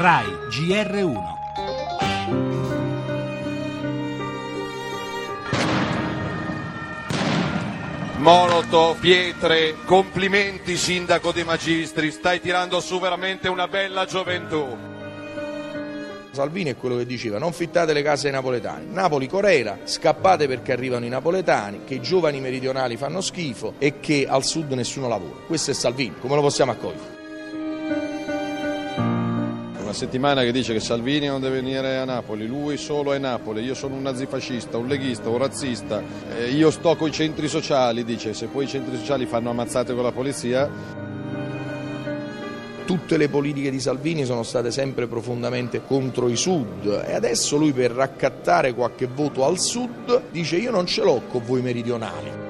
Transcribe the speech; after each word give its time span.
RAI 0.00 0.24
GR1 0.48 1.18
Molotov, 8.16 8.98
pietre, 8.98 9.74
complimenti 9.84 10.78
sindaco 10.78 11.32
De 11.32 11.44
Magistri, 11.44 12.10
stai 12.10 12.40
tirando 12.40 12.80
su 12.80 12.98
veramente 12.98 13.50
una 13.50 13.68
bella 13.68 14.06
gioventù. 14.06 14.74
Salvini 16.30 16.70
è 16.70 16.76
quello 16.78 16.96
che 16.96 17.04
diceva 17.04 17.36
non 17.36 17.52
fittate 17.52 17.92
le 17.92 18.02
case 18.02 18.28
ai 18.28 18.32
napoletani. 18.32 18.86
Napoli 18.90 19.28
Corela, 19.28 19.80
scappate 19.84 20.48
perché 20.48 20.72
arrivano 20.72 21.04
i 21.04 21.10
napoletani, 21.10 21.84
che 21.84 21.96
i 21.96 22.00
giovani 22.00 22.40
meridionali 22.40 22.96
fanno 22.96 23.20
schifo 23.20 23.74
e 23.76 24.00
che 24.00 24.26
al 24.26 24.44
sud 24.44 24.72
nessuno 24.72 25.08
lavora. 25.08 25.40
Questo 25.46 25.72
è 25.72 25.74
Salvini, 25.74 26.14
come 26.18 26.36
lo 26.36 26.40
possiamo 26.40 26.72
accogliere? 26.72 27.19
Una 29.90 29.98
settimana 29.98 30.42
che 30.42 30.52
dice 30.52 30.72
che 30.72 30.78
Salvini 30.78 31.26
non 31.26 31.40
deve 31.40 31.60
venire 31.60 31.96
a 31.96 32.04
Napoli, 32.04 32.46
lui 32.46 32.76
solo 32.76 33.12
è 33.12 33.18
Napoli, 33.18 33.64
io 33.64 33.74
sono 33.74 33.96
un 33.96 34.02
nazifascista, 34.02 34.76
un 34.76 34.86
leghista, 34.86 35.28
un 35.28 35.38
razzista, 35.38 36.00
eh, 36.38 36.48
io 36.50 36.70
sto 36.70 36.94
con 36.94 37.08
i 37.08 37.12
centri 37.12 37.48
sociali, 37.48 38.04
dice, 38.04 38.32
se 38.32 38.46
poi 38.46 38.66
i 38.66 38.68
centri 38.68 38.96
sociali 38.96 39.26
fanno 39.26 39.50
ammazzate 39.50 39.92
con 39.92 40.04
la 40.04 40.12
polizia 40.12 40.70
tutte 42.84 43.16
le 43.16 43.28
politiche 43.28 43.72
di 43.72 43.80
Salvini 43.80 44.24
sono 44.24 44.44
state 44.44 44.70
sempre 44.70 45.08
profondamente 45.08 45.82
contro 45.84 46.28
i 46.28 46.36
sud 46.36 47.04
e 47.04 47.12
adesso 47.12 47.56
lui 47.56 47.72
per 47.72 47.90
raccattare 47.90 48.74
qualche 48.74 49.08
voto 49.08 49.44
al 49.44 49.58
sud 49.58 50.22
dice 50.30 50.56
io 50.56 50.70
non 50.70 50.86
ce 50.86 51.02
l'ho 51.02 51.22
con 51.28 51.42
voi 51.44 51.62
meridionali. 51.62 52.49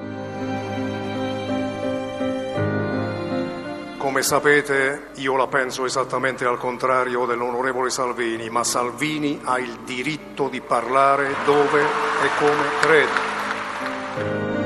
Come 4.01 4.23
sapete 4.23 5.09
io 5.17 5.35
la 5.35 5.45
penso 5.45 5.85
esattamente 5.85 6.43
al 6.43 6.57
contrario 6.57 7.27
dell'onorevole 7.27 7.91
Salvini, 7.91 8.49
ma 8.49 8.63
Salvini 8.63 9.39
ha 9.43 9.59
il 9.59 9.77
diritto 9.85 10.47
di 10.49 10.59
parlare 10.59 11.35
dove 11.45 11.81
e 11.81 12.29
come 12.39 12.63
crede. 12.79 14.60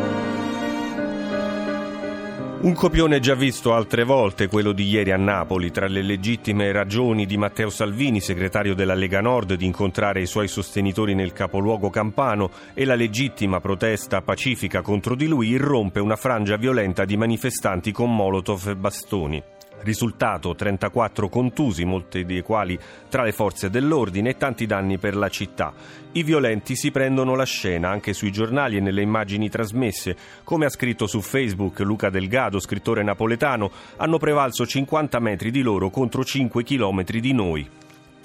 Un 2.66 2.74
copione 2.74 3.20
già 3.20 3.36
visto 3.36 3.76
altre 3.76 4.04
volte, 4.04 4.48
quello 4.48 4.72
di 4.72 4.88
ieri 4.88 5.12
a 5.12 5.18
Napoli, 5.18 5.70
tra 5.70 5.86
le 5.86 6.02
legittime 6.02 6.72
ragioni 6.72 7.28
di 7.28 7.38
Matteo 7.38 7.70
Salvini, 7.70 8.20
segretario 8.20 8.74
della 8.74 8.96
Lega 8.96 9.22
Nord, 9.22 9.54
di 9.54 9.68
incontrare 9.68 10.22
i 10.22 10.26
suoi 10.26 10.48
sostenitori 10.48 11.14
nel 11.14 11.32
capoluogo 11.32 11.92
campano 11.92 12.50
e 12.74 12.84
la 12.84 12.96
legittima 12.96 13.62
protesta 13.62 14.24
pacifica 14.24 14.82
contro 14.82 15.14
di 15.14 15.28
lui, 15.28 15.50
irrompe 15.50 16.00
una 16.00 16.16
frangia 16.16 16.58
violenta 16.58 17.06
di 17.06 17.16
manifestanti 17.16 17.92
con 17.92 18.12
molotov 18.16 18.70
e 18.70 18.76
bastoni. 18.76 19.44
Risultato 19.82 20.56
34 20.56 21.30
contusi, 21.30 21.86
molti 21.86 22.26
dei 22.26 22.42
quali 22.42 22.80
tra 23.10 23.24
le 23.24 23.32
forze 23.32 23.70
dell'ordine 23.70 24.32
e 24.32 24.38
tanti 24.38 24.66
danni 24.66 24.98
per 24.98 25.16
la 25.16 25.30
città. 25.30 25.74
I 26.14 26.24
violenti 26.24 26.76
si 26.76 26.92
prendono 26.92 27.36
la 27.36 27.44
scena 27.44 27.90
anche 27.90 28.14
sui 28.14 28.32
giornali 28.32 28.78
e 28.78 28.80
nelle 28.80 29.02
immagini 29.02 29.50
trasmesse. 29.50 30.16
Come 30.44 30.66
ha 30.66 30.70
scritto 30.70 31.08
su 31.08 31.22
Facebook 31.22 31.80
Luca 31.80 32.10
Delgado, 32.10 32.60
scrittore 32.60 33.04
napoletano, 33.04 33.72
hanno 33.98 34.18
prevalso 34.18 34.66
50 34.66 35.20
metri 35.20 35.52
di 35.52 35.62
loro 35.62 35.90
contro 35.90 36.24
5 36.24 36.64
chilometri 36.64 37.20
di 37.20 37.34
noi 37.34 37.70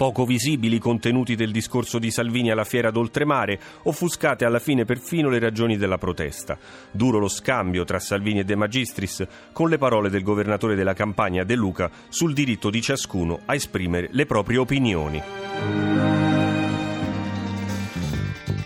poco 0.01 0.25
visibili 0.25 0.77
i 0.77 0.79
contenuti 0.79 1.35
del 1.35 1.51
discorso 1.51 1.99
di 1.99 2.09
Salvini 2.09 2.49
alla 2.49 2.63
fiera 2.63 2.89
d'oltremare, 2.89 3.59
offuscate 3.83 4.45
alla 4.45 4.57
fine 4.57 4.83
perfino 4.83 5.29
le 5.29 5.37
ragioni 5.37 5.77
della 5.77 5.99
protesta. 5.99 6.57
Duro 6.89 7.19
lo 7.19 7.27
scambio 7.27 7.83
tra 7.83 7.99
Salvini 7.99 8.39
e 8.39 8.43
De 8.43 8.55
Magistris 8.55 9.23
con 9.53 9.69
le 9.69 9.77
parole 9.77 10.09
del 10.09 10.23
governatore 10.23 10.73
della 10.73 10.95
campagna 10.95 11.43
De 11.43 11.53
Luca 11.53 11.91
sul 12.09 12.33
diritto 12.33 12.71
di 12.71 12.81
ciascuno 12.81 13.41
a 13.45 13.53
esprimere 13.53 14.07
le 14.09 14.25
proprie 14.25 14.57
opinioni. 14.57 15.40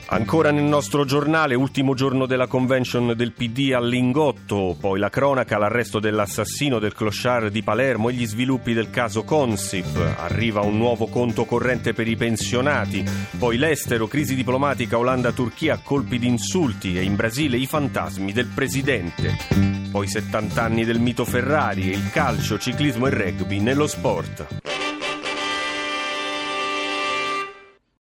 Ancora 0.08 0.52
nel 0.52 0.64
nostro 0.64 1.03
giornale, 1.03 1.55
ultimo 1.55 1.95
giorno 1.95 2.27
della 2.27 2.45
convention 2.45 3.14
del 3.16 3.32
PD 3.32 3.73
a 3.73 3.82
Lingotto, 3.82 4.77
poi 4.80 4.99
la 4.99 5.10
cronaca, 5.10 5.58
l'arresto 5.58 5.99
dell'assassino 5.99 6.77
del 6.77 6.93
clochard 6.93 7.49
di 7.49 7.64
Palermo 7.64 8.10
e 8.10 8.14
gli 8.14 8.27
sviluppi 8.27 8.73
del 8.73 8.92
caso 8.92 9.23
Consip. 9.23 9.98
Arriva 10.17 10.61
un 10.61 10.77
nuovo 10.77 11.08
conto 11.08 11.45
corrente 11.45 11.93
per 11.93 12.08
i 12.08 12.16
pensionati, 12.16 13.04
poi 13.39 13.58
l'estero, 13.58 14.08
crisi 14.08 14.36
diplomatica 14.36 14.99
Olanda-Turchia, 14.99 15.82
colpi 15.83 16.20
di 16.20 16.27
insulti 16.27 16.98
e 16.98 17.02
in 17.02 17.16
Brasile 17.16 17.58
i 17.58 17.66
fantasmi 17.66 18.32
del 18.32 18.52
presidente. 18.54 19.36
Poi 19.89 20.08
70 20.08 20.61
anni 20.61 20.86
del 20.86 20.99
mito 20.99 21.26
Ferrari 21.26 21.87
il 21.87 22.11
calcio, 22.11 22.60
ciclismo 22.60 23.08
e 23.08 23.10
rugby 23.10 23.60
nello 23.60 23.87
sport. 23.87 24.64